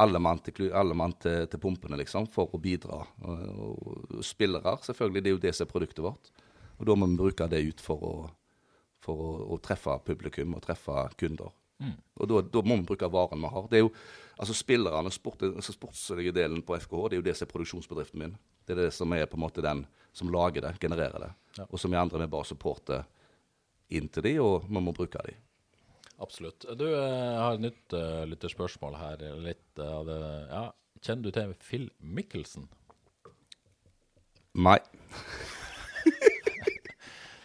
[0.00, 3.02] alle mann til, alle mann til, til pumpene, liksom, for å bidra.
[3.28, 5.22] Og, og spillere, selvfølgelig.
[5.22, 6.32] Det er jo det som er produktet vårt.
[6.80, 8.14] Og da må vi bruke det ut for å,
[9.04, 11.52] for å, å treffe publikum og treffe kunder.
[12.20, 13.68] Og da, da må vi bruke varen vi har.
[13.70, 13.92] Det er jo,
[14.36, 18.24] altså Spillerne, sport, altså sportslige delen på FKH, det er jo det som er produksjonsbedriften
[18.24, 18.34] min.
[18.66, 21.30] Det er det som er på en måte den som lager det, genererer det.
[21.56, 21.66] Ja.
[21.68, 23.06] Og som vi andre med bare supporter
[23.90, 25.36] inn til de, og man må bruke de.
[26.20, 26.66] Absolutt.
[26.76, 29.24] Du, eh, jeg har et nytt uh, lytterspørsmål her.
[29.40, 30.18] Litt eh, av det
[30.50, 30.66] Ja,
[31.00, 32.66] Kjenner du til Phil Mikkelsen?
[34.52, 34.76] Nei.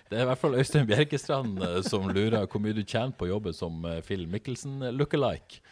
[0.06, 3.26] Det er i hvert fall Øystein Bjerkestrand eh, som lurer hvor mye du tjener på
[3.26, 5.64] å jobbe som eh, Phil Mickelsen lookalike.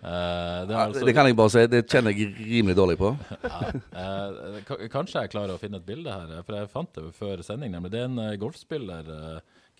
[0.00, 1.66] Uh, det altså- det kan jeg bare si.
[1.66, 3.10] Det kjenner jeg rimelig dårlig på.
[3.44, 3.58] ja,
[3.92, 7.74] uh, kanskje jeg klarer å finne et bilde her, for jeg fant det før sending.
[7.74, 7.92] nemlig.
[7.92, 9.10] Det er en eh, golfspiller.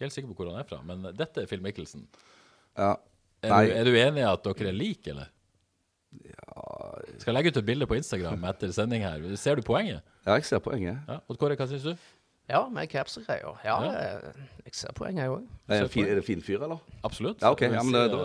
[0.00, 2.06] Ikke helt sikker på hvor han er fra, men dette er Phil Michelsen.
[2.78, 2.94] Ja.
[3.44, 3.60] Er, Nei.
[3.68, 5.28] du, er du enig i at dere er like, eller?
[6.26, 6.62] Ja
[7.20, 9.22] Skal jeg legge ut et bilde på Instagram etter sending her.
[9.38, 10.00] Ser du poenget?
[10.26, 10.98] Ja, jeg ser poenget.
[11.08, 11.20] Ja.
[11.30, 11.92] Og Kåre, hva syns du?
[12.50, 13.52] Ja, med caps og greier.
[13.62, 13.90] Ja, Ja.
[13.94, 15.44] eh, jeg ser poenget, jeg òg.
[15.70, 16.80] Er det fin, er det fin fyr, eller?
[17.06, 17.38] Absolutt.
[17.44, 18.24] Ja, ok, ja, men si da-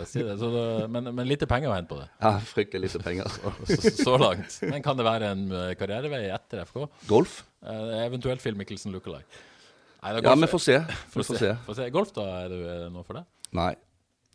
[0.00, 0.34] eh, si det.
[0.40, 2.08] Så det men, men lite penger å hente på det.
[2.20, 3.28] Ja, fryktelig lite penger.
[3.68, 4.58] Så, så langt.
[4.66, 6.88] Men kan det være en eh, karrierevei etter FK?
[7.06, 7.44] Golf?
[7.62, 9.24] Eh, eventuelt Phil Mickelsen lookalike?
[10.02, 10.78] Nei, Ja, vi får se.
[11.12, 11.52] Får, får se.
[11.66, 11.88] Får se.
[11.94, 12.26] Golf, da?
[12.44, 13.26] Er det er noe for deg?
[13.58, 13.72] Nei.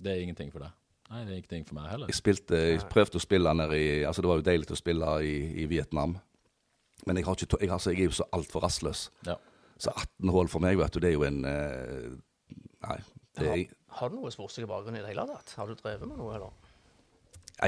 [0.04, 0.74] Det er ingenting for deg?
[1.14, 2.10] Nei, det er ingenting for meg heller.
[2.10, 5.10] Jeg, spilte, jeg prøvde å spille nede i Altså, det var jo deilig å spille
[5.24, 6.18] i, i Vietnam.
[7.06, 9.06] Men jeg, har ikke, jeg, altså, jeg er jo så altfor rastløs.
[9.28, 9.38] Ja.
[9.78, 12.12] Så 18 hull for meg, vet du, det er jo en eh,
[12.84, 12.98] Nei.
[13.34, 13.62] Det er,
[13.98, 15.56] Har du noe sportslig bakgrunn i det hele tatt?
[15.58, 16.63] Har du drevet med noe, eller?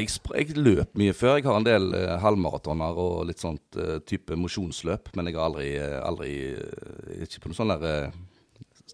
[0.01, 1.37] Jeg, jeg løp mye før.
[1.39, 5.11] Jeg har en del eh, halvmaratoner og litt sånt eh, type mosjonsløp.
[5.15, 8.21] Men jeg har aldri, eh, aldri eh, Ikke på noen sånn der eh,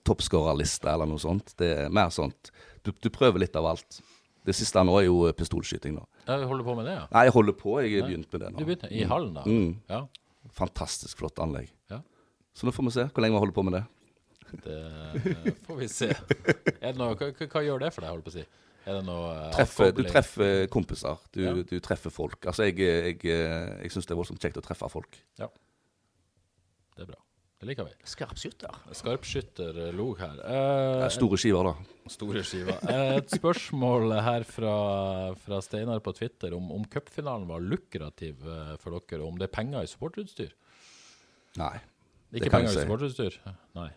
[0.07, 1.53] toppskårerliste eller noe sånt.
[1.59, 2.51] Det er mer sånt
[2.85, 3.99] du, du prøver litt av alt.
[4.41, 6.05] Det siste nå er jo eh, pistolskyting, nå.
[6.25, 7.03] Ja, du holder på med det, ja?
[7.13, 7.75] Nei, jeg holder på.
[7.85, 8.65] Jeg har begynt med det Du nå.
[8.71, 9.43] begynte i hallen, da?
[9.45, 9.75] Mm.
[9.91, 10.03] Ja.
[10.57, 11.69] Fantastisk flott anlegg.
[11.93, 11.99] Ja.
[12.57, 13.83] Så nå får vi se hvor lenge vi holder på med det.
[14.65, 16.09] Det får vi se.
[16.11, 18.43] Er det noe, hva, hva- hva gjør det for deg, holdt på å si?
[18.87, 21.19] Er det noe eh, Treffer, du treffer kompiser.
[21.31, 21.51] Du, Ja.
[21.53, 22.39] du treffer folk.
[22.49, 25.19] Altså, jeg, jeg, jeg syns det er voldsomt kjekt å treffe folk.
[25.37, 25.47] Ja.
[26.97, 27.19] Det er bra.
[27.61, 27.93] Det liker vi.
[28.09, 28.73] Skarpskytter.
[28.97, 30.39] Skarpskytter eh, log her.
[30.49, 31.75] Eh, store skiver, da.
[32.09, 32.79] Store skiver.
[32.89, 34.73] Eh, Et spørsmål her fra,
[35.43, 39.45] fra Steinar på Twitter om, om cupfinalen var lukrativ eh, for dere, og om det
[39.51, 40.55] er penger i supporterutstyr.
[41.61, 41.75] Nei,
[42.33, 42.87] Ikke kan penger jeg i si.
[42.87, 43.37] supporterutstyr?
[43.77, 43.89] Nei.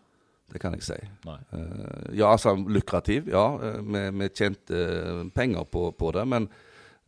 [0.53, 0.97] Det kan jeg si.
[1.27, 3.29] Eh, ja, altså lukrativ.
[3.33, 6.49] Ja, eh, vi, vi tjente eh, penger på, på det, men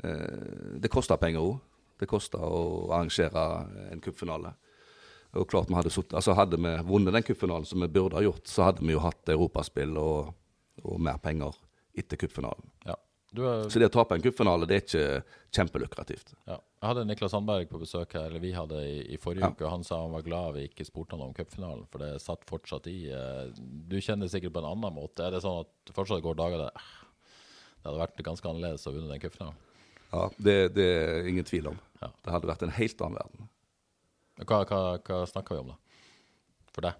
[0.04, 1.58] uh, det kosta penger òg.
[1.96, 3.44] Det kosta å arrangere
[3.92, 4.52] en cupfinale.
[5.36, 8.44] Og klart vi hadde, altså hadde vi vunnet den cupfinalen som vi burde ha gjort,
[8.48, 10.34] så hadde vi jo hatt europaspill og,
[10.84, 11.56] og mer penger
[11.96, 12.68] etter cupfinalen.
[12.84, 12.96] Ja.
[13.36, 15.06] Er, Så det å tape en cupfinale, det er ikke
[15.56, 16.36] kjempelukrativt.
[16.48, 16.60] ja.
[16.86, 19.48] Jeg hadde Niklas Sandberg på besøk her, eller vi hadde i, i forrige Ja.
[19.50, 22.20] uke, og han sa han var glad vi ikke spurte han om cupfinalen, for det
[22.22, 23.08] satt fortsatt i.
[23.10, 23.48] eh,
[23.90, 25.24] Du kjenner sikkert på en annen måte.
[25.26, 27.10] Er det sånn at det fortsatt går dager der "Ah,
[27.82, 29.56] det hadde vært ganske annerledes å vinne den cupfinalen?
[30.12, 31.80] Ja, det, det er ingen tvil om.
[32.00, 32.08] Ja.
[32.22, 33.48] Det hadde vært en helt annen verden.
[34.46, 35.76] Hva, hva, hva snakker vi om, da?
[36.72, 36.94] For deg?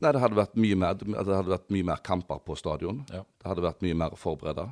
[0.00, 3.02] Nei, det hadde vært mye mer, det hadde vært mye mer kamper på stadion.
[3.10, 3.24] Ja.
[3.40, 4.68] Det hadde vært mye mer å forberede.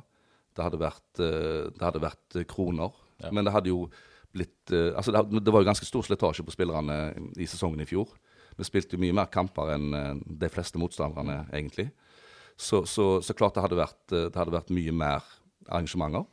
[0.55, 2.93] Det hadde vært, eh, det hadde vært kroner.
[3.19, 3.31] Ja.
[3.31, 3.89] Men det hadde jo
[4.33, 6.97] blitt eh, Altså, det, det var jo ganske stor slitasje på spillerne
[7.37, 8.11] i sesongen i fjor.
[8.57, 10.11] Vi spilte jo mye mer kamper enn eh,
[10.43, 11.89] de fleste motstanderne, egentlig.
[12.57, 15.25] Så, så, så klart det hadde, vært, eh, det hadde vært mye mer
[15.69, 16.27] arrangementer.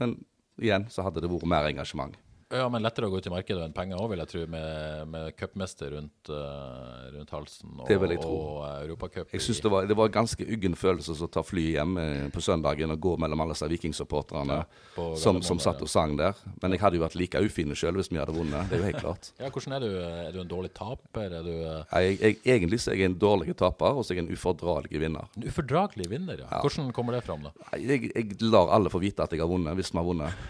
[0.00, 0.18] Men
[0.60, 2.16] igjen så hadde det vært mer engasjement.
[2.52, 5.08] Ja, men lettere å gå ut i markedet enn penger òg, vil jeg tro, med,
[5.08, 8.32] med cupmester rundt, uh, rundt halsen og, Det vil jeg tro.
[8.36, 9.30] og eh, europacup.
[9.32, 12.26] Jeg syns det var, det var en ganske uggen følelse å ta fly hjem eh,
[12.34, 16.36] på søndagen og gå mellom alle disse vikingsupporterne Ja, som, som satt og sang der.
[16.60, 18.68] Men jeg hadde jo vært like ufin sjøl hvis vi hadde vunnet.
[18.68, 19.32] Det er jo helt klart.
[19.42, 19.94] Ja, hvordan er du?
[20.02, 21.32] Er du en dårlig taper?
[21.38, 22.02] Er du uh...
[22.04, 25.00] Jeg, jeg, egentlig så er jeg en dårlig taper, og så er jeg en ufordragelig
[25.02, 25.32] vinner.
[25.38, 26.44] en ufordragelig vinner?
[26.44, 26.60] Ja.
[26.60, 27.54] Hvordan kommer det fram, da?
[27.80, 30.44] Jeg, jeg lar alle få vite at jeg har vunnet, hvis vi har vunnet.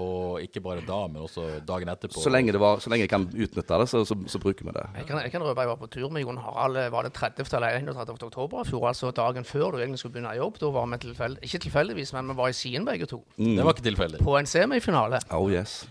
[0.00, 2.22] Og ikke bare da, men også dagen etterpå?
[2.22, 4.74] Så lenge, det var, så lenge jeg kan utnytte det, så, så, så bruker vi
[4.76, 4.86] det.
[5.02, 7.46] Jeg kan, jeg kan røpe jeg var på tur med Jon Harald var det 30.
[7.58, 8.16] eller 31.
[8.30, 10.60] oktober i fjor, altså dagen før du egentlig skulle begynne i jobb.
[10.60, 13.22] Da var vi tilfeldig, ikke tilfeldigvis, men vi var i Sien begge to.
[13.36, 14.24] Det var ikke tilfeldig.
[14.24, 15.22] På en semifinale.
[15.36, 15.82] Oh yes.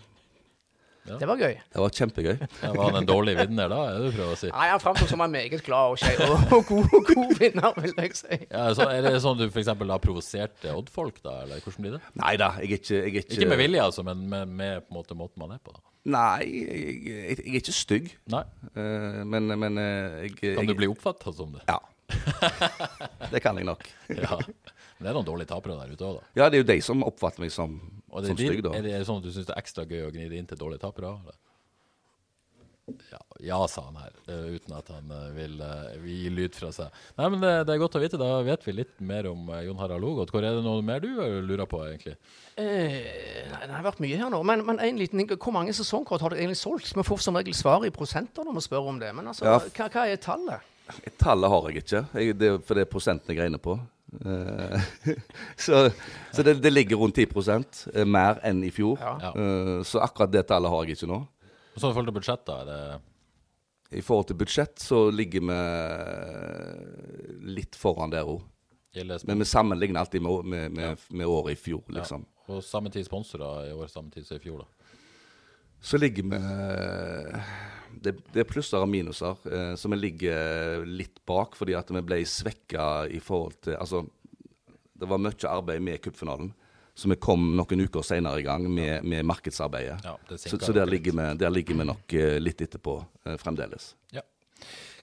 [1.20, 1.56] Det var gøy.
[1.74, 2.36] Det var kjempegøy.
[2.64, 4.50] Ja, var han en dårlig vinner da, er det du prøver å si?
[4.54, 7.94] Nei, Han framsto som en meget glad og, skje- og, og god, god vinner, vil
[8.04, 8.40] jeg si.
[8.52, 9.72] Ja, så er det sånn du f.eks.
[9.74, 12.02] har provosert Odd-folk, da, eller hvordan blir det?
[12.22, 14.84] Nei da, jeg er ikke jeg er ikke, Ikke med vilje, altså, men med, med
[14.86, 15.86] på en måte måten man er på, da.
[16.10, 18.12] Nei, jeg, jeg, jeg er ikke stygg.
[18.32, 18.44] Nei.
[18.74, 21.66] Uh, men, men uh, jeg, Kan jeg du bli oppfatta som det?
[21.70, 21.80] Ja.
[23.32, 23.84] det kan jeg nok.
[24.20, 24.38] Ja.
[25.00, 26.26] Men det er noen dårlige tapere der ute òg, da.
[26.36, 27.78] Ja, det er jo de som oppfatter meg som,
[28.12, 28.74] Og det, som stygg, da.
[28.78, 30.58] Er det sånn at du syns det er ekstra gøy å gni det inn til
[30.58, 31.14] dårlige tapere?
[31.22, 31.38] eller?
[33.12, 36.56] Ja, ja, sa han her, eh, uten at han eh, vil, eh, vil gi lyd
[36.58, 36.96] fra seg.
[37.20, 38.18] Nei, men det, det er godt å vite.
[38.18, 40.34] Da vet vi litt mer om eh, Jon Harald Logoth.
[40.34, 42.16] Hvor er det noe mer du eh, lurer på, egentlig?
[42.58, 44.42] Eh, nei, det har vært mye her nå.
[44.42, 45.22] Men, men en liten.
[45.36, 46.90] Hvor mange sesongkort har dere egentlig solgt?
[46.98, 49.14] Vi får som regel svar i prosenter når vi spør om det.
[49.20, 49.60] Men altså, Ja.
[49.62, 50.66] hva, hva er tallet?
[51.22, 53.78] Tallet har jeg ikke, jeg, det, er- for det er prosentene jeg regner på.
[54.26, 54.82] Eh,
[55.58, 55.90] så
[56.32, 57.28] så det, det ligger rundt 10
[57.94, 58.98] eh, mer enn i fjor.
[59.02, 59.34] Ja.
[59.36, 61.20] Eh, så akkurat det tallet har jeg ikke nå.
[61.76, 62.60] Og sånn i forhold til budsjett, da?
[62.62, 65.60] Er det I forhold til budsjett så ligger vi
[67.60, 68.42] litt foran der òg.
[69.26, 72.26] Men vi sammenligner alltid med, med, med, med året i fjor, liksom.
[72.26, 72.56] Ja.
[72.56, 74.79] Og samme tid sponsorer i år, samme tid som i fjor, da.
[75.82, 76.40] Så ligger vi
[78.00, 82.02] Det, det er plusser og minuser, eh, så vi ligger litt bak fordi at vi
[82.06, 84.06] ble svekka i forhold til Altså,
[85.00, 86.54] det var mye arbeid med cupfinalen,
[86.96, 90.00] så vi kom noen uker senere i gang med, med markedsarbeidet.
[90.04, 93.94] Ja, så, så der, ligger vi, der ligger vi nok eh, litt etterpå eh, fremdeles.
[94.16, 94.24] Ja.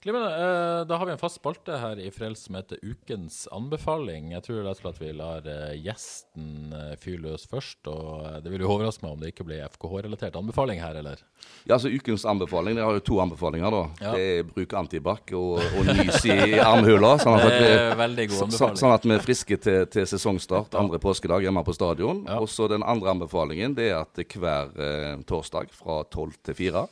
[0.03, 0.31] Glimrende.
[0.37, 4.31] Eh, da har vi en fast spalte her i Frels som heter Ukens anbefaling.
[4.35, 7.81] Jeg tror rett og slett vi lar eh, gjesten eh, fyre løs først.
[7.91, 11.23] Og det vil jo overraske meg om det ikke blir FKH-relatert anbefaling her, eller?
[11.65, 13.71] Ja, altså Ukens anbefaling, Dere har jo to anbefalinger.
[13.77, 13.83] da.
[14.05, 14.13] Ja.
[14.17, 17.17] Det er bruk antibac og, og nys i armhula.
[17.23, 21.47] Sånn at, Det vi, så, sånn at vi er friske til, til sesongstart andre påskedag
[21.47, 22.25] hjemme på stadion.
[22.29, 22.41] Ja.
[22.43, 26.87] Og så den andre anbefalingen det er at hver eh, torsdag fra 12 til 4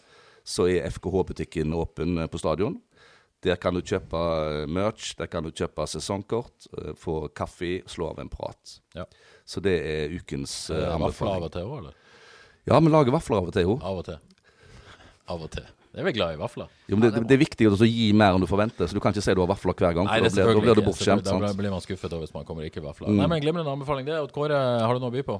[0.44, 2.76] så er FKH-butikken åpen på stadion.
[3.44, 8.10] Der kan du kjøpe eh, merch, der kan du kjøpe sesongkort, eh, få kaffe, slå
[8.14, 8.78] av en prat.
[8.96, 9.04] Ja.
[9.44, 10.94] Så det er ukens anbefaling.
[10.96, 11.96] Eh, Vafler av og til òg, eller?
[12.64, 13.74] Ja, vi lager vafler av og til, jo.
[13.84, 14.20] Av og til.
[15.28, 15.66] Av og til.
[15.94, 16.70] Jeg er vel glad i vafler.
[16.90, 19.12] Jo, men det, det er viktig å gi mer enn du forventer, så du kan
[19.14, 20.08] ikke si du har vafler hver gang.
[20.08, 21.28] Nei, det er da, blir, da blir du bortskjemt.
[21.28, 23.12] Da blir man skuffet hvis man kommer ikke i vafler.
[23.14, 24.08] Nei, men Glimrende anbefaling.
[24.08, 24.16] det.
[24.24, 25.36] Odd Kåre, har du noe å by på?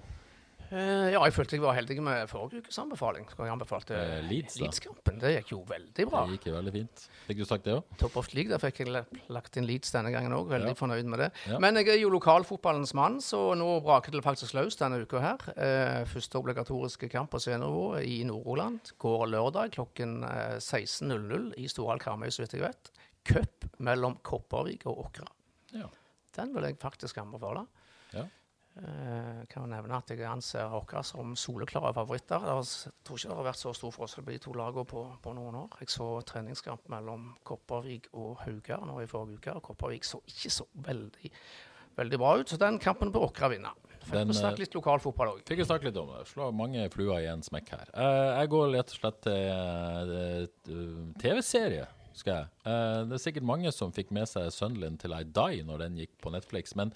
[0.74, 3.26] Eh, ja, jeg følte jeg var heldig med forrige ukes anbefaling.
[3.30, 5.20] Jeg anbefalte Eh, Leeds, Leeds-kampen.
[5.22, 6.24] Det gikk jo veldig bra.
[6.26, 7.04] Det gikk jo veldig fint.
[7.28, 7.84] Fikk du sagt det òg?
[8.00, 8.90] Top of League, der fikk jeg
[9.30, 10.48] lagt inn Leeds denne gangen òg.
[10.50, 10.78] Veldig Ja.
[10.80, 11.30] fornøyd med det.
[11.46, 11.58] Ja.
[11.62, 15.38] Men jeg er jo lokalfotballens mann, så nå braker det faktisk løs denne uka her.
[15.56, 22.00] Eh, første obligatoriske kamp på seniornivå i Nord-Roland går lørdag klokken eh, 16.00 i Storhall
[22.02, 22.90] Karmøy, så vidt jeg vet.
[23.24, 25.26] Cup mellom Kopervik og Åkra.
[25.72, 25.86] Ja.
[26.34, 27.66] Den vil jeg faktisk anbefale.
[28.12, 28.24] Ja.
[28.74, 32.42] Eh, kan nevne at jeg anser dere som soleklare favoritter.
[32.42, 35.34] Jeg tror ikke det har vært så stor forskjell på de to lagene på, på
[35.36, 35.76] noen år.
[35.78, 40.50] Jeg så treningskamp mellom Kopervik og Haugar nå i forrige uke, og Kopervik så ikke
[40.56, 41.30] så veldig,
[42.02, 42.50] veldig bra ut.
[42.50, 43.70] Så den kampen bør Åkra vinne.
[44.04, 45.42] Fikk vi snakke litt lokalfotball òg.
[45.48, 46.26] Fikk vi snakke litt om det.
[46.28, 47.92] Slå mange fluer i en smekk her.
[47.94, 52.50] Eh, jeg går rett og slett til eh, TV-serie, skal jeg.
[52.66, 56.02] Eh, det er sikkert mange som fikk med seg Sunderland til I Die når den
[56.02, 56.74] gikk på Netflix.
[56.76, 56.92] Men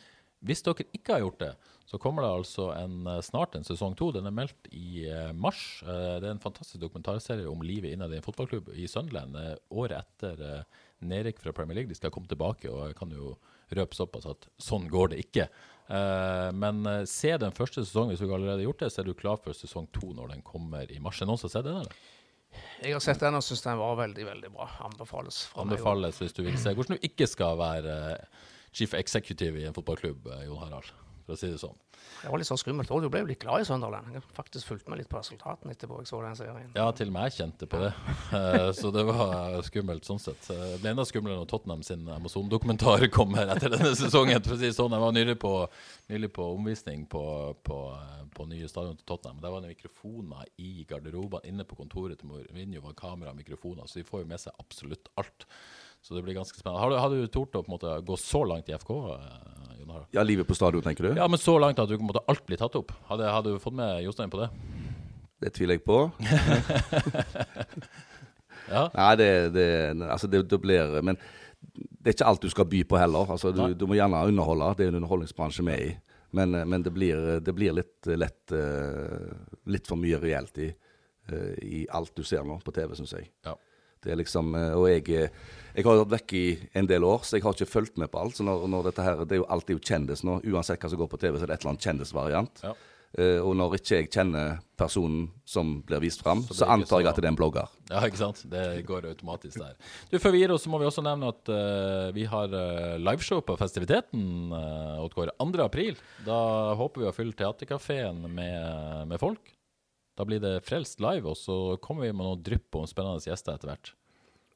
[0.47, 1.53] hvis dere ikke har gjort det,
[1.89, 4.11] så kommer det altså en, eh, snart en sesong to.
[4.13, 5.83] Den er meldt i eh, mars.
[5.83, 9.39] Eh, det er en fantastisk dokumentarserie om livet innad i en fotballklubb i Sunderland.
[9.71, 10.65] året etter
[11.01, 11.89] nedrykk fra Premier League.
[11.89, 13.37] De skal komme tilbake, og jeg kan jo
[13.75, 15.49] røpe såpass at sånn går det ikke.
[15.89, 19.15] Men se den første sesongen hvis du ikke allerede har gjort det, så er du
[19.17, 21.21] klar for sesong to når den kommer i mars.
[21.21, 21.81] Er det noen som har sett den?
[21.85, 21.97] eller?
[22.83, 24.69] Jeg har sett den og syns den var veldig veldig bra.
[24.89, 25.43] Anbefales.
[25.49, 25.77] fra meg.
[25.77, 27.97] Anbefales hvis du vil se hvordan du ikke skal være
[28.73, 30.91] chief executive i en fotballklubb, eh, Jon Harald.
[31.29, 31.77] For å si det sånn.
[32.23, 32.89] Det var litt sånn skummelt.
[32.91, 34.15] Og du ble jo litt glad i Sunderland.
[34.15, 36.71] Jeg faktisk fulgte med litt på resultatene etterpå jeg så den serien.
[36.75, 37.91] Ja, til og med jeg kjente på det.
[38.39, 40.49] Eh, Så det var skummelt sånn sett.
[40.55, 44.41] Eh, Det ble enda skumlere når Tottenham sin Amazon-dokumentar kommer etter denne sesongen.
[44.41, 45.53] For å si det sånn, Jeg var nylig på,
[46.09, 47.23] nylig på omvisning på,
[47.63, 49.43] på, eh, på nye stadion til Tottenham.
[49.45, 52.81] Der var det mikrofoner i garderobene inne på kontoret til Mourinho.
[52.89, 55.45] var kamera og mikrofoner, så de får jo med seg absolutt alt.
[56.09, 56.81] Så det blir ganske spennende.
[56.81, 58.93] Har du, har du tort å måte gå så langt i FK?
[59.13, 60.07] eh, Jon Harald?
[60.17, 61.11] Ja, livet på stadion, tenker du?
[61.21, 62.95] Ja, men så langt at du måtte måte alt blir tatt opp.
[63.11, 64.49] Hadde, hadde du fått med Jostein på det?
[65.45, 66.07] Det tviler jeg på.
[68.69, 68.83] Ja.
[68.93, 69.67] Nei, det, det,
[70.13, 71.17] altså det, det blir Men
[71.73, 73.31] det er ikke alt du skal by på heller.
[73.33, 75.95] Altså, du, du må gjerne underholde, det er en underholdningsbransje vi er i.
[76.37, 79.25] Men, eh, men det, blir, det blir litt lett eh,
[79.73, 80.69] Litt for mye reelt i,
[81.65, 83.31] i alt du ser nå på TV, syns jeg.
[83.49, 83.57] Ja.
[84.05, 86.45] Det er liksom, eh, og jeg, eh, jeg har vært vekk i
[86.79, 88.37] en del år, så jeg har ikke fulgt med på alt.
[88.39, 90.41] Så når, når dette her, det er jo alltid jo kjendis nå.
[90.53, 92.65] Uansett hva som går på TV, så er det et eller annet kjendisvariant.
[92.67, 92.77] Ja.
[93.17, 97.09] Uh, og når ikke jeg kjenner personen som blir vist fram, Så så, antar jeg
[97.09, 97.71] at det er en blogger.
[97.89, 98.43] Ja, ikke sant?
[98.53, 99.79] Det går automatisk der.
[100.13, 102.53] Du, Før vi gir oss, så må vi også nevne at uh, vi har
[103.01, 105.49] liveshow på festiviteten uh, Oddgård 2.
[105.65, 105.97] april.
[106.27, 106.39] Da
[106.77, 109.57] håper vi å fylle Theatercaféen med, med folk.
[110.19, 113.55] Da blir det Frelst live, og så kommer vi med noen drypp om spennende gjester
[113.55, 113.93] etter hvert.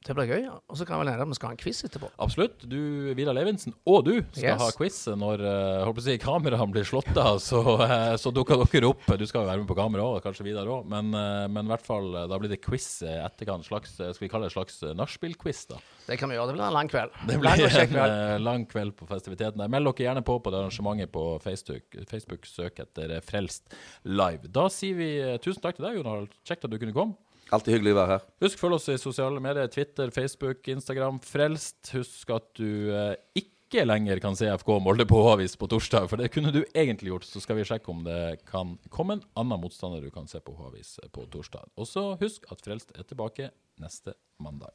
[0.02, 0.48] Det blir gøy.
[0.50, 2.10] Og så kan vel hende at vi skal ha en quiz etterpå.
[2.22, 2.64] Absolutt.
[2.68, 2.78] Du,
[3.18, 4.62] Vidar Levinsen, og du skal Yes.
[4.62, 7.38] ha quiz når uh, håper å si, kameraene blir slått av.
[7.42, 9.06] Så, uh, så dukker dere opp.
[9.18, 10.88] Du skal jo være med på kamera òg, kanskje Vidar òg.
[10.90, 13.64] Men, uh, men i hvert fall, eh, da blir det quiz etterkant.
[13.66, 15.78] Slags, eh, skal vi kalle det en slags eh, nachspiel-quiz, da.
[16.06, 16.50] Det kan vi gjøre.
[16.50, 17.10] Det blir en lang kveld.
[17.28, 19.62] Det blir lang en eh, lang kveld på festiviteten.
[19.70, 21.98] Meld dere gjerne på på det arrangementet på Facebook.
[22.10, 24.50] Facebook Søk etter eh, Frelst live.
[24.52, 26.34] Da sier vi eh, tusen takk til deg, Jon Harald.
[26.48, 27.14] Kjekt at du kunne komme.
[27.52, 28.28] Alltid hyggelig å være her.
[28.46, 29.68] Husk følg oss i sosiale medier.
[29.72, 31.18] Twitter, Facebook, Instagram.
[31.24, 31.80] Frelst.
[31.92, 36.20] Husk at du eh, ikke lenger kan se FK Molde på H-avis på torsdag, for
[36.20, 37.28] det kunne du egentlig gjort.
[37.28, 40.56] Så skal vi sjekke om det kan komme en annen motstander du kan se på
[40.56, 41.68] H-avis på torsdag.
[41.76, 44.72] Og så husk at Frelst er tilbake neste mandag.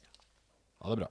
[0.82, 1.10] Ha det bra.